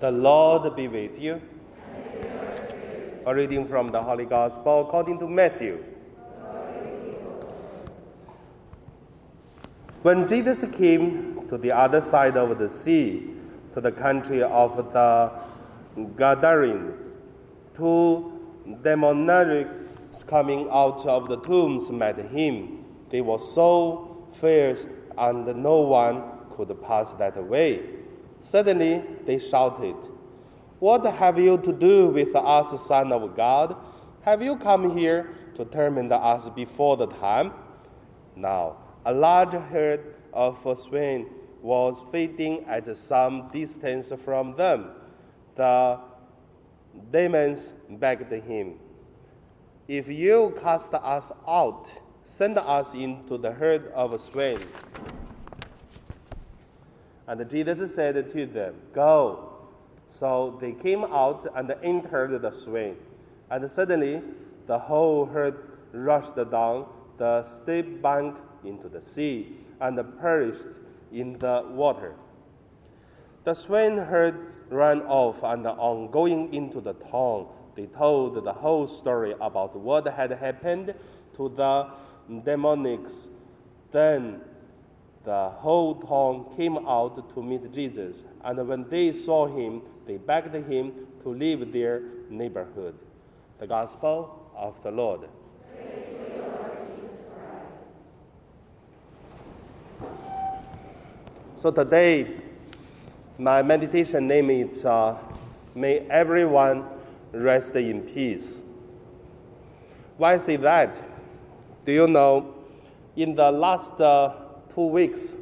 The 0.00 0.10
Lord 0.10 0.74
be 0.74 0.88
with 0.88 1.20
you. 1.20 1.42
A 3.26 3.34
reading 3.34 3.68
from 3.68 3.88
the 3.88 4.02
Holy 4.02 4.24
Gospel 4.24 4.80
according 4.80 5.18
to 5.18 5.28
Matthew. 5.28 5.84
When 10.00 10.26
Jesus 10.26 10.64
came 10.72 11.46
to 11.48 11.58
the 11.58 11.72
other 11.72 12.00
side 12.00 12.38
of 12.38 12.58
the 12.58 12.66
sea, 12.66 13.34
to 13.74 13.82
the 13.82 13.92
country 13.92 14.42
of 14.42 14.74
the 14.94 15.30
Gadarenes, 16.16 17.18
two 17.76 18.40
demoniacs 18.82 19.84
coming 20.26 20.66
out 20.70 21.04
of 21.04 21.28
the 21.28 21.36
tombs 21.40 21.90
met 21.90 22.16
him. 22.30 22.86
They 23.10 23.20
were 23.20 23.38
so 23.38 24.26
fierce, 24.32 24.86
and 25.18 25.44
no 25.62 25.80
one 25.80 26.22
could 26.56 26.74
pass 26.80 27.12
that 27.12 27.36
way. 27.44 27.99
Suddenly 28.40 29.04
they 29.26 29.38
shouted, 29.38 29.96
What 30.78 31.04
have 31.04 31.38
you 31.38 31.58
to 31.58 31.72
do 31.72 32.08
with 32.08 32.34
us, 32.34 32.86
Son 32.86 33.12
of 33.12 33.36
God? 33.36 33.76
Have 34.22 34.42
you 34.42 34.56
come 34.56 34.96
here 34.96 35.34
to 35.56 35.64
torment 35.64 36.12
us 36.12 36.48
before 36.48 36.96
the 36.96 37.06
time? 37.06 37.52
Now, 38.36 38.76
a 39.04 39.12
large 39.12 39.52
herd 39.52 40.14
of 40.32 40.58
swine 40.78 41.26
was 41.62 42.02
feeding 42.10 42.64
at 42.64 42.96
some 42.96 43.50
distance 43.52 44.12
from 44.24 44.56
them. 44.56 44.90
The 45.56 45.98
demons 47.10 47.72
begged 47.88 48.32
him, 48.32 48.78
If 49.86 50.08
you 50.08 50.54
cast 50.60 50.94
us 50.94 51.32
out, 51.46 51.90
send 52.24 52.58
us 52.58 52.94
into 52.94 53.36
the 53.38 53.52
herd 53.52 53.92
of 53.92 54.18
swine. 54.20 54.60
And 57.30 57.48
Jesus 57.48 57.94
said 57.94 58.28
to 58.28 58.46
them, 58.46 58.74
Go. 58.92 59.52
So 60.08 60.58
they 60.60 60.72
came 60.72 61.04
out 61.04 61.46
and 61.54 61.72
entered 61.80 62.42
the 62.42 62.50
swine. 62.50 62.96
And 63.48 63.70
suddenly 63.70 64.20
the 64.66 64.76
whole 64.76 65.26
herd 65.26 65.62
rushed 65.92 66.34
down 66.34 66.86
the 67.18 67.44
steep 67.44 68.02
bank 68.02 68.36
into 68.64 68.88
the 68.88 69.00
sea 69.00 69.58
and 69.80 69.96
perished 70.20 70.80
in 71.12 71.38
the 71.38 71.64
water. 71.70 72.16
The 73.44 73.54
swineherd 73.54 74.52
ran 74.68 75.02
off, 75.02 75.44
and 75.44 75.64
on 75.68 76.10
going 76.10 76.52
into 76.52 76.80
the 76.80 76.94
town, 76.94 77.46
they 77.76 77.86
told 77.86 78.44
the 78.44 78.52
whole 78.52 78.88
story 78.88 79.36
about 79.40 79.76
what 79.76 80.04
had 80.08 80.32
happened 80.32 80.94
to 81.36 81.48
the 81.48 81.90
demonics. 82.28 83.28
Then 83.92 84.40
the 85.24 85.50
whole 85.50 85.94
town 85.96 86.56
came 86.56 86.78
out 86.86 87.34
to 87.34 87.42
meet 87.42 87.72
Jesus, 87.72 88.24
and 88.42 88.66
when 88.66 88.88
they 88.88 89.12
saw 89.12 89.46
him, 89.46 89.82
they 90.06 90.16
begged 90.16 90.54
him 90.54 90.92
to 91.22 91.28
leave 91.28 91.72
their 91.72 92.02
neighborhood. 92.30 92.94
The 93.58 93.66
Gospel 93.66 94.50
of 94.56 94.82
the 94.82 94.90
Lord. 94.90 95.28
So 101.56 101.70
today, 101.70 102.40
my 103.36 103.62
meditation 103.62 104.26
name 104.26 104.48
is 104.48 104.82
uh, 104.86 105.18
May 105.74 105.98
Everyone 106.08 106.86
Rest 107.32 107.76
in 107.76 108.00
Peace. 108.00 108.62
Why 110.16 110.32
I 110.34 110.38
say 110.38 110.56
that? 110.56 111.02
Do 111.84 111.92
you 111.92 112.08
know, 112.08 112.54
in 113.14 113.34
the 113.34 113.50
last 113.50 114.00
uh, 114.00 114.32
two 114.74 114.86
weeks, 114.86 115.34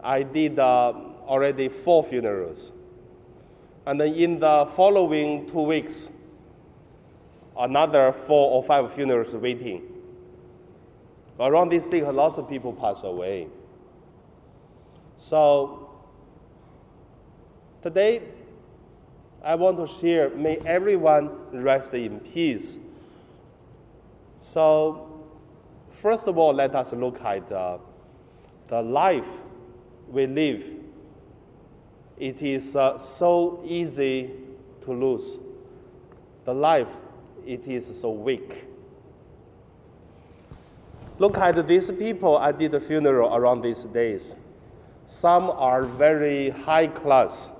I 0.00 0.22
did 0.22 0.58
uh, 0.58 0.92
already 1.26 1.68
four 1.68 2.04
funerals. 2.04 2.72
And 3.86 4.00
then 4.00 4.14
in 4.14 4.40
the 4.40 4.66
following 4.74 5.46
two 5.46 5.62
weeks, 5.62 6.08
another 7.58 8.12
four 8.12 8.52
or 8.52 8.64
five 8.64 8.92
funerals 8.92 9.34
waiting. 9.34 9.82
Around 11.38 11.70
this 11.70 11.88
day, 11.88 12.02
lots 12.02 12.38
of 12.38 12.48
people 12.48 12.72
pass 12.72 13.02
away. 13.02 13.48
So 15.16 15.90
today, 17.82 18.22
I 19.42 19.54
want 19.56 19.76
to 19.76 19.86
share, 19.86 20.30
may 20.30 20.56
everyone 20.64 21.30
rest 21.52 21.92
in 21.92 22.20
peace. 22.20 22.78
So, 24.40 25.13
first 25.94 26.26
of 26.26 26.38
all, 26.38 26.52
let 26.52 26.74
us 26.74 26.92
look 26.92 27.20
at 27.22 27.50
uh, 27.50 27.78
the 28.68 28.82
life 28.82 29.28
we 30.08 30.26
live. 30.26 30.64
It 32.18 32.42
is 32.42 32.76
uh, 32.76 32.98
so 32.98 33.62
easy 33.64 34.30
to 34.82 34.92
lose. 34.92 35.38
The 36.44 36.54
life, 36.54 36.96
it 37.46 37.66
is 37.66 37.98
so 37.98 38.10
weak. 38.10 38.66
Look 41.18 41.38
at 41.38 41.66
these 41.66 41.90
people 41.90 42.36
I 42.36 42.52
did 42.52 42.74
a 42.74 42.80
funeral 42.80 43.34
around 43.34 43.62
these 43.62 43.84
days. 43.84 44.34
Some 45.06 45.50
are 45.50 45.84
very 45.84 46.50
high 46.50 46.88
class. 46.88 47.50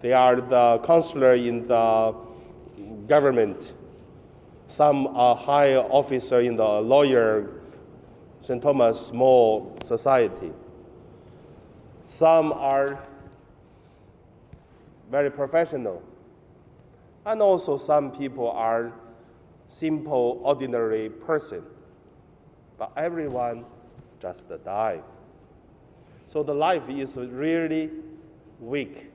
They 0.00 0.12
are 0.12 0.36
the 0.36 0.80
counselor 0.84 1.34
in 1.34 1.66
the 1.66 2.14
government. 3.06 3.72
Some 4.68 5.06
are 5.16 5.34
high 5.34 5.76
officer 5.76 6.40
in 6.40 6.56
the 6.56 6.62
lawyer 6.62 7.48
St. 8.40 8.62
Thomas 8.62 9.12
More 9.12 9.74
Society. 9.82 10.52
Some 12.04 12.52
are 12.52 13.02
very 15.10 15.30
professional. 15.30 16.02
And 17.24 17.40
also 17.40 17.78
some 17.78 18.12
people 18.12 18.50
are 18.50 18.92
simple, 19.70 20.38
ordinary 20.42 21.08
person. 21.08 21.62
But 22.78 22.92
everyone 22.94 23.64
just 24.20 24.48
die. 24.64 25.00
So 26.26 26.42
the 26.42 26.54
life 26.54 26.90
is 26.90 27.16
really 27.16 27.90
weak 28.60 29.10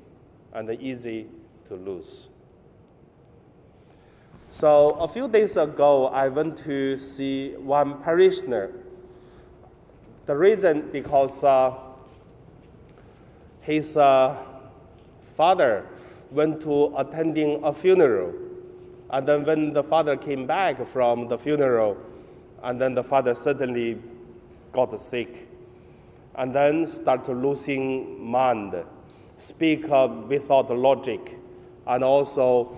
and 0.52 0.70
easy 0.82 1.28
to 1.68 1.76
lose. 1.76 2.30
So 4.54 4.92
a 5.00 5.08
few 5.08 5.28
days 5.28 5.58
ago, 5.58 6.10
I 6.10 6.28
went 6.28 6.60
to 6.66 7.00
see 7.00 7.56
one 7.56 8.04
parishioner. 8.04 8.70
The 10.28 10.38
reason 10.38 10.90
because 10.92 11.44
uh, 11.44 11.74
his 13.62 13.98
uh, 13.98 14.38
father 15.36 15.88
went 16.30 16.62
to 16.62 16.94
attending 16.96 17.64
a 17.64 17.74
funeral, 17.74 18.32
and 19.10 19.28
then 19.28 19.44
when 19.44 19.74
the 19.74 19.82
father 19.82 20.16
came 20.16 20.46
back 20.46 20.86
from 20.86 21.28
the 21.30 21.38
funeral, 21.40 21.98
and 22.62 22.80
then 22.80 22.94
the 22.94 23.04
father 23.04 23.34
suddenly 23.34 23.98
got 24.72 25.00
sick. 25.02 25.50
And 26.36 26.54
then 26.54 26.86
started 26.86 27.34
losing 27.34 28.24
mind, 28.24 28.76
speak 29.40 29.90
uh, 29.90 30.10
without 30.28 30.70
logic, 30.70 31.40
and 31.88 32.04
also 32.04 32.78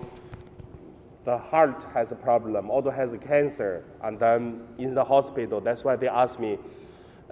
the 1.26 1.36
heart 1.36 1.84
has 1.92 2.12
a 2.12 2.14
problem, 2.14 2.70
also 2.70 2.88
has 2.88 3.12
a 3.12 3.18
cancer, 3.18 3.82
and 4.04 4.16
then 4.18 4.62
in 4.78 4.94
the 4.94 5.02
hospital. 5.02 5.60
That's 5.60 5.82
why 5.82 5.96
they 5.96 6.06
asked 6.06 6.38
me 6.38 6.56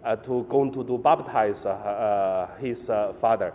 uh, 0.03 0.17
to 0.17 0.43
go 0.51 0.69
to 0.69 0.83
do 0.83 0.99
baptize 0.99 1.65
uh, 1.65 1.71
uh 1.71 2.57
his 2.59 2.91
uh, 2.91 3.13
father. 3.21 3.55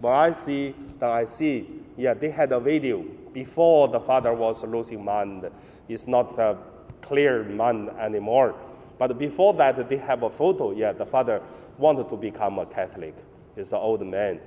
When 0.00 0.14
I 0.14 0.32
see, 0.32 0.74
then 0.98 1.10
I 1.10 1.26
see, 1.26 1.68
yeah, 1.98 2.14
they 2.14 2.30
had 2.30 2.50
a 2.50 2.58
video 2.58 3.04
before 3.34 3.88
the 3.88 4.00
father 4.00 4.32
was 4.32 4.64
losing 4.64 5.04
mind. 5.04 5.48
It's 5.86 6.08
not 6.08 6.38
a 6.38 6.56
clear 7.02 7.44
mind 7.44 7.90
anymore. 8.00 8.54
But 8.98 9.18
before 9.18 9.52
that, 9.54 9.86
they 9.86 9.98
have 9.98 10.22
a 10.22 10.30
photo. 10.30 10.72
Yeah, 10.72 10.92
the 10.92 11.04
father 11.04 11.42
wanted 11.76 12.08
to 12.08 12.16
become 12.16 12.58
a 12.58 12.64
Catholic. 12.64 13.14
He's 13.54 13.72
an 13.72 13.78
old 13.78 14.04
man. 14.06 14.40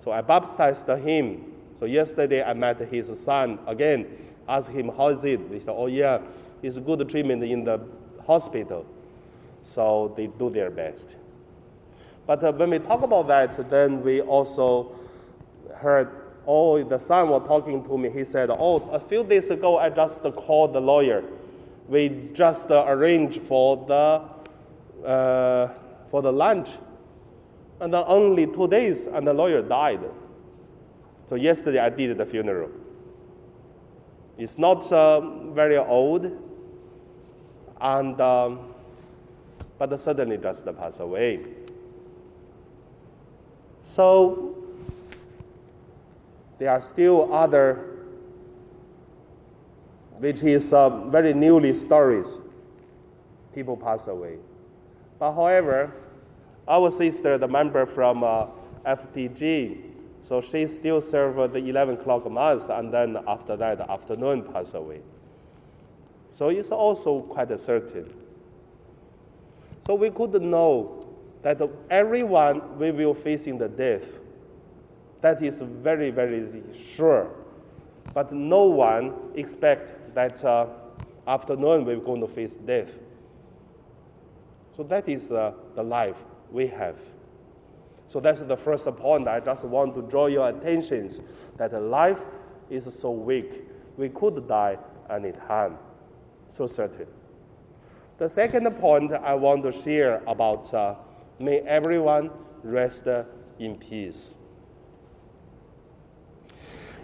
So 0.00 0.12
I 0.12 0.20
baptized 0.20 0.88
him. 0.88 1.52
So 1.74 1.86
yesterday 1.86 2.42
I 2.42 2.52
met 2.52 2.78
his 2.80 3.18
son 3.18 3.58
again, 3.66 4.06
asked 4.48 4.70
him, 4.70 4.88
how 4.96 5.08
is 5.08 5.24
it? 5.24 5.40
He 5.50 5.60
said, 5.60 5.74
oh 5.76 5.86
yeah, 5.86 6.20
it's 6.62 6.78
good 6.78 7.08
treatment 7.08 7.42
in 7.42 7.64
the 7.64 7.80
hospital. 8.26 8.86
So 9.62 10.12
they 10.16 10.26
do 10.26 10.50
their 10.50 10.70
best. 10.70 11.16
But 12.26 12.44
uh, 12.44 12.52
when 12.52 12.70
we 12.70 12.78
talk 12.78 13.02
about 13.02 13.26
that, 13.28 13.70
then 13.70 14.02
we 14.02 14.20
also 14.20 14.92
heard, 15.74 16.10
oh, 16.46 16.82
the 16.82 16.98
son 16.98 17.28
was 17.28 17.46
talking 17.46 17.84
to 17.84 17.98
me. 17.98 18.10
He 18.10 18.24
said, 18.24 18.50
oh, 18.50 18.88
a 18.90 19.00
few 19.00 19.24
days 19.24 19.50
ago 19.50 19.78
I 19.78 19.90
just 19.90 20.22
called 20.22 20.72
the 20.72 20.80
lawyer 20.80 21.24
we 21.88 22.30
just 22.32 22.70
uh, 22.70 22.84
arranged 22.86 23.42
for 23.42 23.76
the, 23.86 25.06
uh, 25.06 25.68
for 26.10 26.22
the 26.22 26.32
lunch. 26.32 26.70
And 27.80 27.94
only 27.94 28.46
two 28.46 28.68
days, 28.68 29.06
and 29.06 29.26
the 29.26 29.34
lawyer 29.34 29.60
died. 29.60 30.00
So 31.32 31.36
yesterday 31.36 31.78
I 31.78 31.88
did 31.88 32.18
the 32.18 32.26
funeral. 32.26 32.68
It's 34.36 34.58
not 34.58 34.92
uh, 34.92 35.18
very 35.54 35.78
old, 35.78 36.30
and 37.80 38.20
um, 38.20 38.74
but 39.78 39.98
suddenly 39.98 40.36
just 40.36 40.66
passed 40.76 41.00
away. 41.00 41.40
So 43.82 44.58
there 46.58 46.68
are 46.68 46.82
still 46.82 47.32
other, 47.32 47.96
which 50.18 50.42
is 50.42 50.70
uh, 50.74 50.90
very 51.06 51.32
newly 51.32 51.72
stories. 51.72 52.40
People 53.54 53.78
pass 53.78 54.06
away. 54.06 54.36
But 55.18 55.32
however, 55.32 55.94
our 56.68 56.90
sister, 56.90 57.38
the 57.38 57.48
member 57.48 57.86
from 57.86 58.22
uh, 58.22 58.48
FPG, 58.84 59.91
so 60.22 60.40
she 60.40 60.66
still 60.68 61.00
served 61.00 61.52
the 61.52 61.58
11 61.58 61.96
o'clock 61.96 62.30
mass, 62.30 62.68
and 62.68 62.94
then 62.94 63.18
after 63.26 63.56
that, 63.56 63.80
afternoon 63.80 64.44
passed 64.44 64.74
away. 64.74 65.00
So 66.30 66.48
it's 66.48 66.70
also 66.70 67.22
quite 67.22 67.58
certain. 67.58 68.14
So 69.80 69.96
we 69.96 70.10
could 70.10 70.40
know 70.40 71.04
that 71.42 71.60
everyone 71.90 72.78
we 72.78 72.92
will 72.92 73.14
facing 73.14 73.58
the 73.58 73.68
death. 73.68 74.20
That 75.20 75.42
is 75.42 75.60
very, 75.60 76.10
very 76.10 76.62
sure. 76.72 77.30
But 78.14 78.32
no 78.32 78.64
one 78.64 79.14
expect 79.34 80.14
that 80.14 80.44
uh, 80.44 80.66
afternoon 81.26 81.84
we're 81.84 81.96
going 81.96 82.20
to 82.20 82.28
face 82.28 82.54
death. 82.54 83.00
So 84.76 84.84
that 84.84 85.08
is 85.08 85.32
uh, 85.32 85.52
the 85.74 85.82
life 85.82 86.24
we 86.50 86.68
have. 86.68 86.98
So 88.12 88.20
that's 88.20 88.40
the 88.40 88.58
first 88.58 88.84
point. 88.96 89.26
I 89.26 89.40
just 89.40 89.64
want 89.64 89.94
to 89.94 90.02
draw 90.02 90.26
your 90.26 90.46
attention 90.46 91.08
that 91.56 91.72
life 91.72 92.24
is 92.68 92.84
so 92.94 93.10
weak. 93.10 93.62
We 93.96 94.10
could 94.10 94.46
die 94.46 94.76
anytime. 95.08 95.78
So 96.50 96.66
certain. 96.66 97.06
The 98.18 98.28
second 98.28 98.70
point 98.72 99.14
I 99.14 99.32
want 99.32 99.62
to 99.62 99.72
share 99.72 100.22
about 100.26 100.74
uh, 100.74 100.96
may 101.38 101.60
everyone 101.60 102.28
rest 102.62 103.06
in 103.58 103.76
peace. 103.76 104.34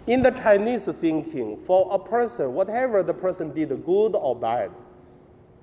In 0.05 0.21
the 0.21 0.29
Chinese 0.29 0.85
thinking, 0.89 1.57
for 1.57 1.89
a 1.91 1.97
person, 1.97 2.53
whatever 2.53 3.01
the 3.01 3.15
person 3.15 3.51
did, 3.51 3.69
good 3.83 4.09
or 4.15 4.35
bad, 4.35 4.69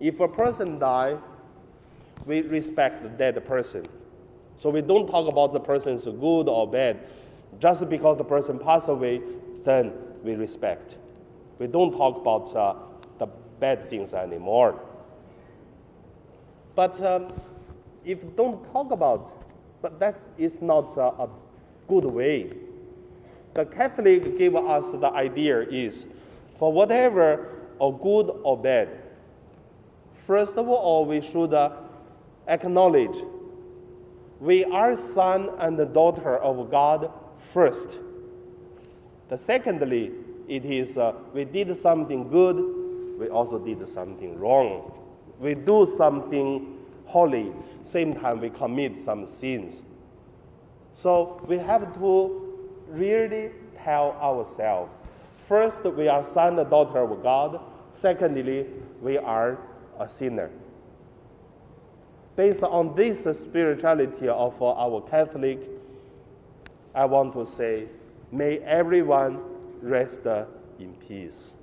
if 0.01 0.19
a 0.19 0.27
person 0.27 0.81
die, 0.81 1.17
we 2.25 2.41
respect 2.41 3.05
the 3.05 3.09
dead 3.11 3.47
person. 3.47 3.87
So 4.57 4.71
we 4.71 4.81
don't 4.81 5.07
talk 5.07 5.29
about 5.29 5.53
the 5.53 5.61
person's 5.61 6.05
good 6.05 6.49
or 6.49 6.69
bad. 6.69 6.99
Just 7.59 7.89
because 7.89 8.17
the 8.17 8.25
person 8.25 8.59
passed 8.59 8.89
away, 8.89 9.21
then 9.65 9.93
we 10.23 10.35
respect. 10.35 10.97
We 11.59 11.67
don't 11.67 11.93
talk 11.97 12.17
about 12.17 12.55
uh, 12.55 12.75
the 13.19 13.27
bad 13.61 13.89
things 13.89 14.15
anymore. 14.15 14.81
But 16.75 17.01
um, 17.01 17.33
if 18.05 18.37
don't 18.37 18.71
talk 18.73 18.91
about, 18.91 19.33
but 19.81 19.99
that 19.99 20.19
is 20.37 20.61
not 20.61 20.97
a, 20.97 21.23
a 21.23 21.29
good 21.89 22.05
way. 22.05 22.53
The 23.55 23.65
Catholic 23.65 24.37
give 24.37 24.55
us 24.55 24.93
the 24.93 25.11
idea 25.13 25.63
is, 25.63 26.05
for 26.59 26.73
whatever 26.73 27.49
or 27.79 27.99
good 27.99 28.31
or 28.43 28.57
bad, 28.57 28.89
first 30.15 30.57
of 30.57 30.69
all 30.69 31.07
we 31.07 31.21
should 31.21 31.55
uh, 31.55 31.71
acknowledge 32.47 33.17
we 34.41 34.65
are 34.65 34.97
son 34.97 35.51
and 35.59 35.79
daughter 35.95 36.37
of 36.39 36.71
God 36.71 37.11
first. 37.39 37.99
The 39.29 39.39
secondly, 39.39 40.13
it 40.49 40.65
is 40.65 40.97
uh, 40.97 41.15
we 41.33 41.45
did 41.45 41.77
something 41.77 42.29
good, 42.29 42.57
we 43.19 43.29
also 43.29 43.59
did 43.59 43.87
something 43.89 44.39
wrong. 44.39 44.93
We 45.39 45.55
do 45.55 45.87
something 45.87 46.79
holy, 47.05 47.53
same 47.83 48.15
time 48.15 48.41
we 48.41 48.51
commit 48.51 48.97
some 48.97 49.27
sins. 49.27 49.83
So 50.95 51.45
we 51.47 51.59
have 51.59 51.93
to 51.95 52.43
really 52.89 53.51
tell 53.83 54.13
ourselves 54.13 54.91
first, 55.47 55.85
we 55.85 56.09
are 56.09 56.25
son 56.25 56.59
and 56.59 56.69
daughter 56.69 56.99
of 56.99 57.23
God, 57.23 57.61
secondly, 57.93 58.67
we 59.01 59.17
are 59.17 59.59
a 59.99 60.09
sinner. 60.09 60.51
Based 62.37 62.63
on 62.63 62.95
this 62.95 63.25
spirituality 63.25 64.29
of 64.29 64.63
our 64.63 65.01
Catholic, 65.01 65.59
I 66.95 67.07
want 67.07 67.33
to 67.33 67.47
say, 67.47 67.89
may 68.31 68.59
everyone 68.59 69.41
rest 69.81 70.27
in 70.79 70.93
peace. 71.01 71.55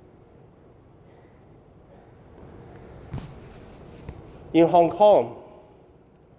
In 4.52 4.68
Hong 4.68 4.90
Kong, 4.90 5.42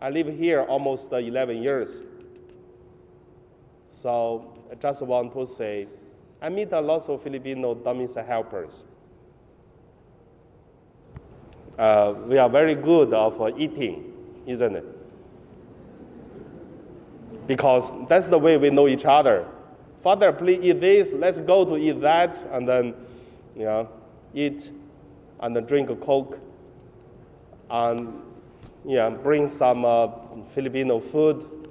I 0.02 0.10
live 0.10 0.28
here 0.28 0.62
almost 0.64 1.12
11 1.12 1.64
years. 1.64 2.02
So 3.90 4.54
I 4.70 4.76
just 4.76 5.02
want 5.02 5.34
to 5.34 5.46
say, 5.46 5.88
I 6.42 6.50
meet 6.50 6.74
a 6.74 6.82
lot 6.82 7.08
of 7.10 7.24
Filipino 7.24 7.74
domestic 7.74 8.26
helpers. 8.26 8.84
Uh, 11.78 12.14
we 12.28 12.38
are 12.38 12.50
very 12.50 12.76
good 12.76 13.14
of 13.14 13.42
uh, 13.42 13.52
eating, 13.58 14.15
isn't 14.46 14.76
it? 14.76 14.86
Because 17.48 17.94
that's 18.08 18.28
the 18.28 18.40
way 18.40 18.58
we 18.58 18.70
know 18.70 18.88
each 18.88 19.06
other. 19.06 19.48
Father, 20.02 20.32
please 20.32 20.60
eat 20.62 20.82
this. 20.82 21.14
Let's 21.14 21.40
go 21.40 21.66
to 21.66 21.78
eat 21.78 22.02
that, 22.02 22.38
and 22.52 22.68
then, 22.68 22.94
you 23.56 23.66
know, 23.66 23.90
eat 24.34 24.72
and 25.40 25.56
then 25.56 25.66
drink 25.66 25.90
a 25.90 25.96
coke 25.96 26.40
and 27.70 28.22
yeah, 28.86 29.10
bring 29.10 29.48
some 29.48 29.84
uh, 29.84 30.08
Filipino 30.54 31.00
food, 31.00 31.70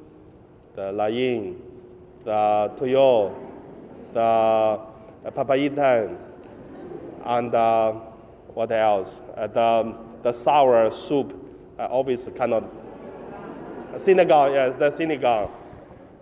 the 0.75 0.91
laing, 0.93 1.63
the 2.25 2.73
tuyo, 2.77 3.35
the 4.13 4.81
papaitan, 5.31 6.17
and 7.25 7.55
uh, 7.55 7.93
what 8.53 8.73
else? 8.73 9.21
Uh, 9.37 9.47
the, 9.47 9.97
the 10.23 10.33
sour 10.33 10.91
soup. 10.91 11.41
I 11.79 11.87
always 11.87 12.29
cannot. 12.37 12.65
Sinigang, 13.97 14.55
yes, 14.55 14.77
the 14.77 14.89
sinigang. 14.91 15.51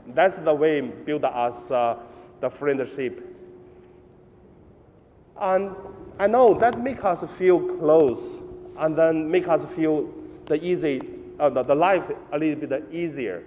That's 0.08 0.37
the 0.38 0.54
way 0.54 0.81
build 0.81 1.25
us 1.25 1.70
uh, 1.70 1.99
the 2.40 2.50
friendship. 2.50 3.28
And 5.40 5.75
I 6.19 6.26
know 6.26 6.54
that 6.54 6.81
make 6.81 7.04
us 7.04 7.25
feel 7.37 7.60
close 7.78 8.38
and 8.78 8.96
then 8.96 9.31
make 9.31 9.49
us 9.49 9.72
feel 9.75 10.12
the 10.46 10.62
easy, 10.62 11.00
uh, 11.38 11.50
the, 11.50 11.62
the 11.62 11.75
life 11.75 12.10
a 12.32 12.38
little 12.38 12.66
bit 12.66 12.84
easier. 12.93 13.43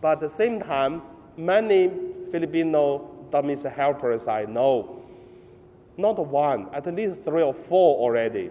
But 0.00 0.12
at 0.12 0.20
the 0.20 0.28
same 0.28 0.60
time, 0.60 1.02
many 1.36 1.90
Filipino 2.30 3.10
domestic 3.30 3.72
helpers 3.72 4.28
I 4.28 4.44
know, 4.44 5.02
not 5.96 6.18
one, 6.18 6.68
at 6.72 6.86
least 6.94 7.16
three 7.24 7.42
or 7.42 7.54
four 7.54 7.98
already. 7.98 8.50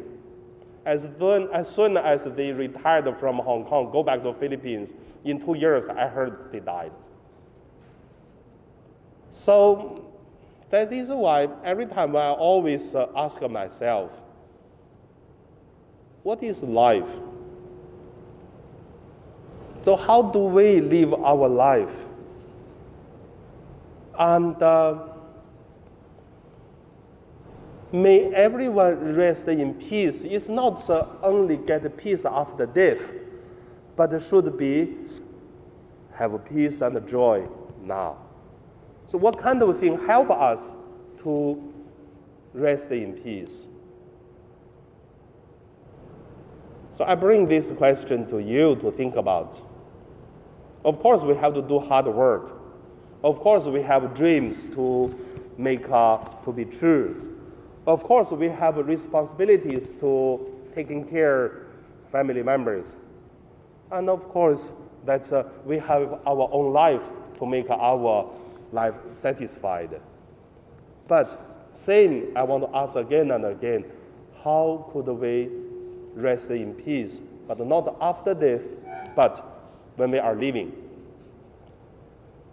As, 0.85 1.07
soon, 1.19 1.49
as 1.51 1.73
soon 1.73 1.97
as 1.97 2.25
they 2.25 2.51
retired 2.51 3.15
from 3.17 3.37
Hong 3.39 3.65
Kong, 3.65 3.89
go 3.91 4.03
back 4.03 4.21
to 4.21 4.33
Philippines, 4.33 4.93
in 5.23 5.43
two 5.43 5.55
years, 5.55 5.87
I 5.87 6.07
heard 6.07 6.51
they 6.51 6.59
died. 6.59 6.91
So 9.31 10.05
that 10.69 10.91
is 10.93 11.09
why 11.09 11.49
every 11.63 11.87
time 11.87 12.15
I 12.15 12.29
always 12.29 12.93
uh, 12.93 13.07
ask 13.15 13.41
myself, 13.41 14.11
what 16.23 16.41
is 16.41 16.63
life? 16.63 17.17
So, 19.83 19.95
how 19.95 20.23
do 20.23 20.39
we 20.39 20.81
live 20.81 21.13
our 21.13 21.47
life? 21.47 22.05
And 24.17 24.61
uh, 24.61 25.14
may 27.91 28.33
everyone 28.33 29.15
rest 29.15 29.47
in 29.47 29.73
peace. 29.73 30.23
It's 30.23 30.49
not 30.49 30.89
only 31.21 31.57
get 31.57 31.97
peace 31.97 32.25
after 32.25 32.65
death, 32.65 33.13
but 33.95 34.21
should 34.21 34.57
be 34.57 34.95
have 36.13 36.45
peace 36.45 36.81
and 36.81 37.07
joy 37.07 37.47
now. 37.81 38.17
So, 39.07 39.17
what 39.17 39.37
kind 39.37 39.61
of 39.61 39.77
thing 39.79 39.99
help 40.05 40.31
us 40.31 40.75
to 41.23 41.73
rest 42.53 42.91
in 42.91 43.13
peace? 43.13 43.67
So 46.97 47.03
I 47.03 47.13
bring 47.15 47.47
this 47.47 47.71
question 47.71 48.25
to 48.29 48.39
you 48.39 48.77
to 48.77 48.89
think 48.89 49.17
about. 49.17 49.61
Of 50.85 50.99
course, 50.99 51.23
we 51.23 51.35
have 51.35 51.53
to 51.55 51.61
do 51.61 51.79
hard 51.79 52.07
work. 52.07 52.51
Of 53.23 53.39
course, 53.41 53.65
we 53.65 53.81
have 53.81 54.13
dreams 54.13 54.67
to 54.67 55.13
make 55.57 55.89
uh, 55.89 56.17
to 56.43 56.53
be 56.53 56.63
true. 56.63 57.34
Of 57.87 58.03
course, 58.03 58.31
we 58.31 58.49
have 58.49 58.77
responsibilities 58.77 59.91
to 59.99 60.53
taking 60.73 61.07
care 61.07 61.67
family 62.11 62.43
members. 62.43 62.95
And 63.91 64.09
of 64.09 64.27
course, 64.29 64.73
that 65.05 65.31
uh, 65.31 65.43
we 65.65 65.77
have 65.77 66.19
our 66.25 66.49
own 66.51 66.73
life 66.73 67.09
to 67.37 67.45
make 67.45 67.69
our 67.69 68.29
life 68.71 68.95
satisfied. 69.11 70.01
But 71.07 71.69
same, 71.73 72.31
I 72.35 72.43
want 72.43 72.63
to 72.63 72.75
ask 72.75 72.95
again 72.95 73.31
and 73.31 73.45
again, 73.45 73.85
how 74.43 74.89
could 74.91 75.07
we 75.07 75.49
rest 76.15 76.49
in 76.49 76.73
peace, 76.73 77.21
but 77.47 77.59
not 77.59 77.95
after 78.01 78.33
death, 78.33 78.63
but 79.15 79.43
when 79.95 80.11
we 80.11 80.17
are 80.17 80.35
living. 80.35 80.73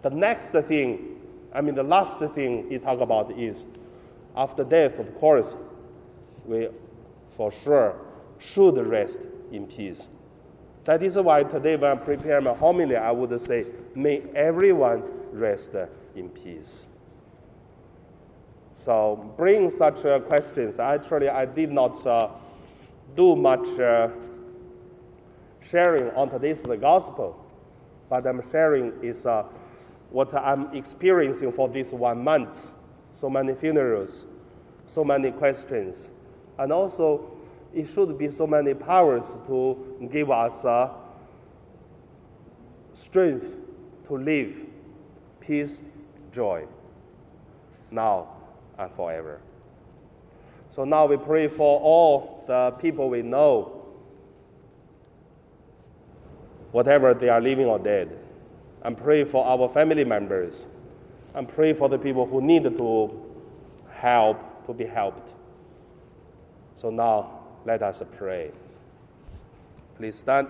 The 0.03 0.09
next 0.09 0.49
thing 0.49 1.13
I 1.53 1.61
mean, 1.61 1.75
the 1.75 1.83
last 1.83 2.19
thing 2.19 2.65
he 2.69 2.79
talk 2.79 2.99
about 2.99 3.31
is 3.37 3.65
after 4.35 4.63
death, 4.63 4.99
of 4.99 5.15
course, 5.15 5.55
we 6.45 6.69
for 7.37 7.51
sure 7.51 7.95
should 8.39 8.77
rest 8.87 9.21
in 9.51 9.67
peace. 9.67 10.07
That 10.85 11.01
is 11.01 11.17
why 11.17 11.43
today 11.43 11.75
when 11.75 11.91
I 11.91 11.95
prepare 11.95 12.41
my 12.41 12.53
homily, 12.53 12.97
I 12.97 13.11
would 13.11 13.39
say, 13.39 13.67
may 13.95 14.23
everyone 14.35 15.03
rest 15.31 15.75
in 16.15 16.29
peace. 16.29 16.87
So 18.73 19.33
bring 19.37 19.69
such 19.69 20.03
uh, 20.03 20.19
questions. 20.19 20.79
Actually, 20.79 21.29
I 21.29 21.45
did 21.45 21.71
not 21.71 22.05
uh, 22.05 22.29
do 23.15 23.35
much 23.35 23.67
uh, 23.79 24.09
sharing 25.61 26.09
on 26.11 26.29
today's 26.29 26.63
the 26.63 26.75
gospel, 26.75 27.39
but 28.09 28.25
I'm 28.25 28.41
sharing 28.51 28.91
is 29.01 29.25
uh, 29.25 29.43
what 30.09 30.33
I'm 30.33 30.73
experiencing 30.75 31.51
for 31.51 31.69
this 31.69 31.93
one 31.93 32.23
month. 32.23 32.71
So 33.13 33.29
many 33.29 33.55
funerals, 33.55 34.25
so 34.85 35.05
many 35.05 35.31
questions, 35.31 36.11
and 36.57 36.73
also 36.73 37.31
it 37.73 37.87
should 37.87 38.17
be 38.17 38.29
so 38.29 38.45
many 38.45 38.73
powers 38.73 39.37
to 39.47 40.07
give 40.11 40.29
us 40.29 40.65
uh, 40.65 40.89
strength 42.93 43.55
to 44.07 44.17
live, 44.17 44.65
peace, 45.39 45.81
joy, 46.31 46.65
now 47.91 48.27
and 48.77 48.91
forever. 48.91 49.39
So 50.69 50.83
now 50.83 51.05
we 51.05 51.17
pray 51.17 51.47
for 51.47 51.79
all 51.79 52.43
the 52.47 52.71
people 52.79 53.09
we 53.09 53.21
know, 53.21 53.85
whatever 56.71 57.13
they 57.13 57.29
are 57.29 57.39
living 57.39 57.67
or 57.67 57.77
dead, 57.77 58.17
and 58.81 58.97
pray 58.97 59.23
for 59.23 59.45
our 59.45 59.69
family 59.69 60.03
members, 60.03 60.65
and 61.35 61.47
pray 61.47 61.73
for 61.73 61.89
the 61.89 61.97
people 61.97 62.25
who 62.25 62.41
need 62.41 62.63
to 62.63 63.23
help 63.89 64.65
to 64.65 64.73
be 64.73 64.85
helped. 64.85 65.33
So 66.75 66.89
now 66.89 67.39
let 67.65 67.81
us 67.81 68.03
pray. 68.17 68.51
Please 69.97 70.15
stand. 70.15 70.47